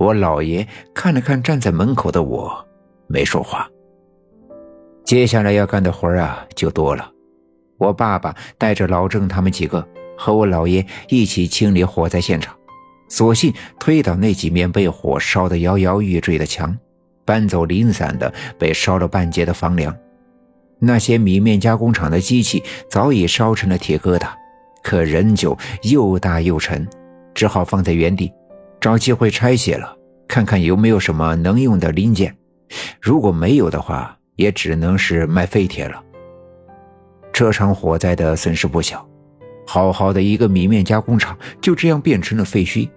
[0.00, 2.66] 我姥爷看了看站在门口的我，
[3.06, 3.68] 没说话。
[5.04, 7.12] 接下来要干的活啊就多了。
[7.76, 9.86] 我爸爸带着老郑他们几个
[10.16, 12.56] 和我姥爷一起清理火灾现场，
[13.10, 16.74] 索性推倒那几面被火烧得摇摇欲坠的墙，
[17.26, 19.94] 搬走零散的被烧了半截的房梁。
[20.78, 24.30] 那些米面加工厂的机器早已烧成了铁疙瘩，
[24.82, 26.88] 可仍旧又大又沉，
[27.34, 28.32] 只好放在原地，
[28.80, 29.94] 找机会拆卸了，
[30.26, 32.34] 看看有没有什么能用的零件。
[33.00, 36.02] 如果没有的话，也只能是卖废铁了。
[37.32, 39.06] 这场火灾的损失不小，
[39.66, 42.88] 好好的一个米面加工厂就这样变成了废墟。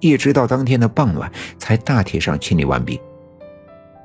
[0.00, 3.00] 一直到当天的傍晚，才大体上清理完毕。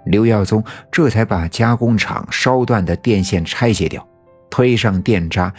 [0.05, 4.07] 刘耀宗这才把加工厂烧断的电线拆卸掉，
[4.49, 5.53] 推上电闸，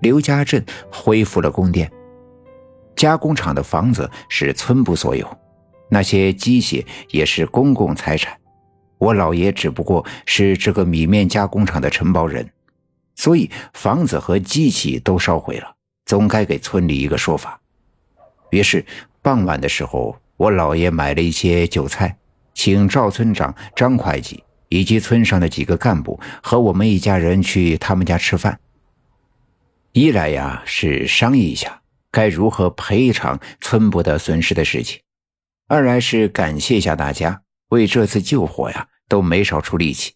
[0.00, 1.90] 刘家镇恢复了供电。
[2.96, 5.28] 加工厂的房子是村部所有，
[5.88, 8.36] 那些机械也是公共财产。
[8.98, 12.48] 我老爷只不过是这个米面加工厂的承包人，
[13.16, 15.74] 所以房子和机器都烧毁了，
[16.06, 17.60] 总该给村里一个说法。
[18.50, 18.84] 于是
[19.20, 22.16] 傍晚的时候，我老爷买了一些酒菜，
[22.54, 28.58] 请赵村长、张会计以及村上的几个干部和我们一家人去他们家吃饭。
[29.92, 31.80] 一来呀是商议一下
[32.14, 35.00] 该如何赔偿村部的损失的事情，
[35.66, 37.42] 二来是感谢一下大家。
[37.70, 40.12] 为这次救火呀，都没少出力气。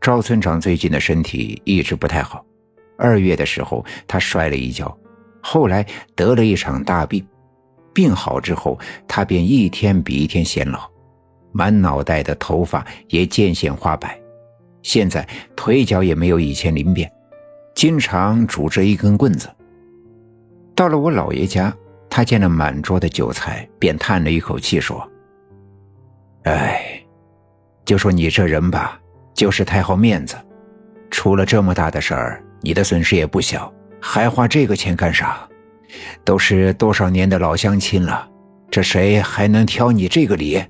[0.00, 2.42] 赵村长最近的身体一直不太好，
[2.96, 4.98] 二月的时候他摔了一跤，
[5.42, 5.84] 后来
[6.16, 7.22] 得了一场大病，
[7.92, 10.90] 病好之后他便一天比一天显老，
[11.52, 14.18] 满脑袋的头发也渐渐花白，
[14.80, 17.12] 现在腿脚也没有以前灵便，
[17.74, 19.46] 经常拄着一根棍子。
[20.80, 21.70] 到了我姥爷家，
[22.08, 25.06] 他见了满桌的酒菜，便叹了一口气说。
[26.44, 26.98] 哎，
[27.84, 28.98] 就说你这人吧，
[29.34, 30.34] 就是太好面子。
[31.10, 35.46] 出了这么大的事儿，你的损失也不小，还花这个钱干啥？
[36.24, 38.26] 都是多少年的老乡亲了，
[38.70, 40.64] 这谁还能挑你这个理？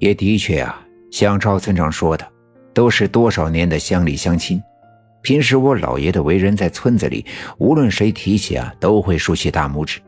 [0.00, 0.78] 也的确啊，
[1.10, 2.30] 像赵村长说的，
[2.74, 4.62] 都是多少年的乡里乡亲。
[5.26, 7.26] 平时我老爷的为人，在村子里，
[7.58, 10.00] 无论谁提起啊，都会竖起大拇指。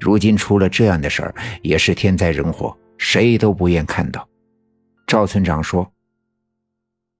[0.00, 2.76] 如今出了这样的事儿，也是天灾人祸。
[2.98, 4.28] 谁都不愿看到。
[5.06, 5.88] 赵村长说：“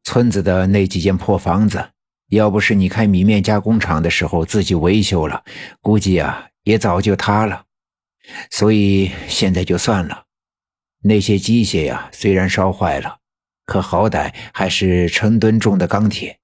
[0.02, 1.91] 村子的那几间破房子，
[2.30, 5.44] 要不是你开米面加工厂的时候自己维修了，
[5.80, 7.62] 估计啊也早就塌了。
[8.50, 10.24] 所以现在就算了。
[11.04, 13.18] 那些机械呀，虽然烧坏了，
[13.66, 16.40] 可好歹还是成吨重的钢铁。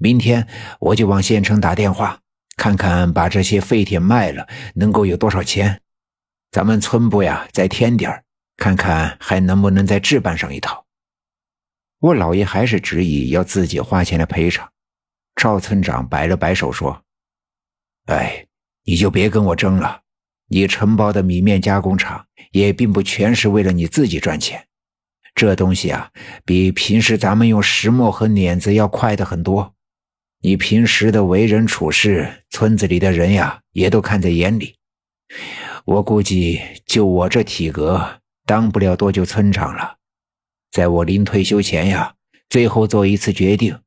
[0.00, 0.48] 明天
[0.80, 2.18] 我就往县城打电话，
[2.56, 5.80] 看看把这些废铁卖了能够有多少钱。
[6.50, 8.24] 咱们村部呀，再添点。”
[8.60, 10.84] 看看还能不能再置办上一套。
[11.98, 14.70] 我老爷还是执意要自己花钱来赔偿。
[15.34, 17.02] 赵村长摆了摆手说
[18.12, 18.46] ：“哎，
[18.84, 20.02] 你就别跟我争了。
[20.48, 24.62] 你承包的米面加工厂也并不全是为了你自己赚钱。
[25.34, 26.10] 这东西啊，
[26.44, 29.74] 比平时咱们用石磨和碾子要快的很多。
[30.40, 34.76] 你平时的为人处事，村子里的人呀也都看在眼里。
[35.84, 39.98] 我估计，就我这体格。”当不了多久村长了，
[40.72, 42.16] 在我临退休前呀，
[42.48, 43.78] 最后做一次决定，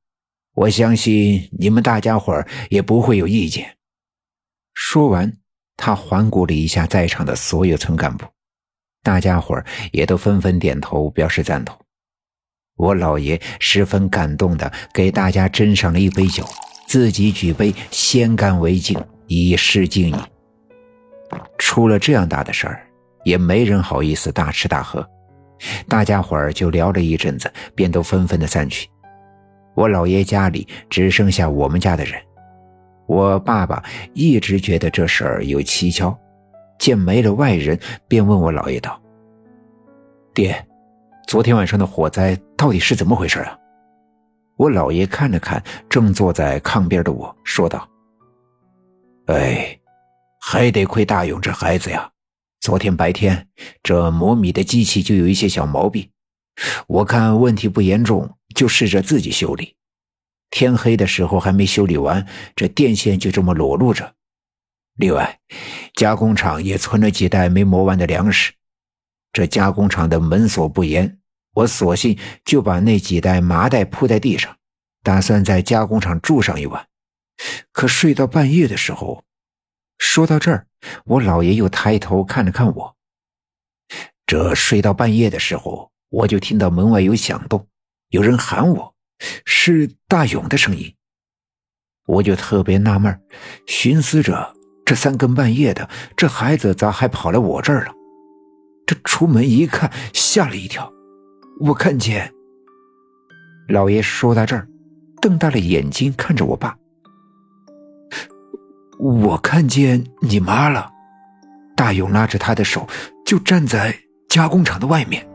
[0.55, 3.75] 我相信你们大家伙也不会有意见。
[4.73, 5.35] 说完，
[5.75, 8.25] 他环顾了一下在场的所有村干部，
[9.01, 9.61] 大家伙
[9.91, 11.77] 也都纷纷点头表示赞同。
[12.77, 16.43] 我老爷十分感动的给大家斟上了一杯酒，
[16.87, 20.15] 自己举杯先干为敬，以示敬意。
[21.57, 22.87] 出了这样大的事儿。
[23.23, 25.01] 也没人好意思大吃大喝，
[25.87, 28.85] 大家伙儿就聊了一阵子，便都纷纷的散去。
[29.75, 32.21] 我老爷家里只剩下我们家的人。
[33.07, 33.81] 我爸爸
[34.13, 36.13] 一直觉得这事儿有蹊跷，
[36.77, 37.79] 见没了外人，
[38.09, 39.01] 便问我老爷道
[40.35, 40.53] ：“爹，
[41.25, 43.59] 昨天晚上的火灾到底是怎么回事啊？”
[44.55, 47.85] 我老爷看了看正坐在炕边的我，说道
[49.27, 49.77] ：“哎，
[50.39, 52.09] 还得亏大勇这孩子呀。”
[52.61, 53.49] 昨天白天，
[53.83, 56.09] 这磨米的机器就有一些小毛病，
[56.87, 59.75] 我看问题不严重，就试着自己修理。
[60.49, 62.25] 天黑的时候还没修理完，
[62.55, 64.15] 这电线就这么裸露着。
[64.95, 65.37] 另外，
[65.95, 68.53] 加工厂也存了几袋没磨完的粮食，
[69.33, 71.19] 这加工厂的门锁不严，
[71.53, 74.55] 我索性就把那几袋麻袋铺在地上，
[75.03, 76.87] 打算在加工厂住上一晚。
[77.71, 79.23] 可睡到半夜的时候，
[79.97, 80.67] 说到这儿。
[81.05, 82.95] 我老爷又抬头看了看我，
[84.25, 87.67] 这睡到半夜的时候，我就听到门外有响动，
[88.09, 88.93] 有人喊我，
[89.45, 90.93] 是大勇的声音。
[92.05, 93.17] 我就特别纳闷，
[93.65, 94.53] 寻思着
[94.85, 97.93] 这三更半夜的，这孩子咋还跑来我这儿了？
[98.85, 100.91] 这出门一看，吓了一跳，
[101.59, 102.31] 我看见
[103.69, 104.67] 老爷说到这儿，
[105.21, 106.75] 瞪大了眼睛看着我爸。
[108.99, 110.89] 我看见你妈了，
[111.75, 112.87] 大勇拉着她的手，
[113.25, 113.95] 就站在
[114.29, 115.25] 加工厂的外面。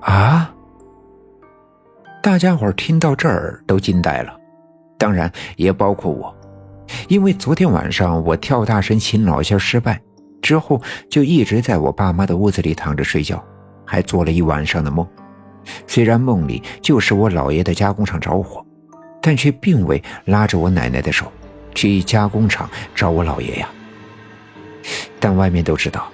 [0.00, 0.54] 啊！
[2.22, 4.36] 大家伙听到这儿都惊呆了，
[4.98, 6.34] 当然也包括我，
[7.08, 10.00] 因为昨天晚上我跳大神请老仙失败
[10.42, 13.42] 之后，就一直在我爸妈的屋子里躺着睡觉，
[13.88, 15.08] 还做了一晚上的梦。
[15.86, 18.64] 虽然梦里就是我姥爷的加工厂着火，
[19.20, 21.32] 但却并未拉着我奶奶的手。
[21.74, 23.68] 去加工厂找我姥爷呀，
[25.20, 26.08] 但外面都知道，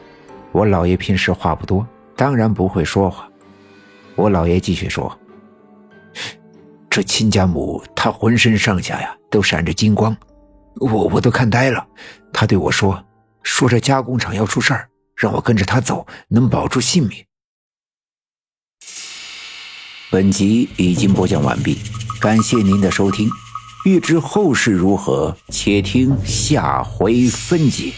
[0.52, 3.26] 我姥爷平时话不多，当然不会说话。
[4.14, 5.18] 我姥爷继续说
[6.90, 10.14] ：“这亲家母她浑身上下呀都闪着金光，
[10.80, 11.86] 我我都看呆了。
[12.30, 13.02] 他对我说，
[13.42, 14.86] 说这加工厂要出事儿，
[15.16, 17.24] 让我跟着他走，能保住性命。”
[20.14, 21.76] 本集已经播讲完毕，
[22.20, 23.28] 感谢您的收听。
[23.84, 27.92] 欲知后事如何，且听下回分解。